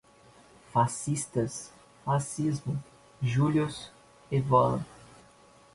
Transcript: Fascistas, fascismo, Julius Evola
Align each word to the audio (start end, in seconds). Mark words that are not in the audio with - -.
Fascistas, 0.73 1.71
fascismo, 2.03 2.75
Julius 3.21 3.91
Evola 4.31 4.83